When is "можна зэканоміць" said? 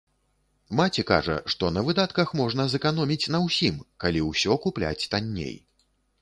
2.39-3.31